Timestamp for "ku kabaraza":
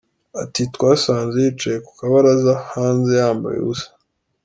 1.85-2.53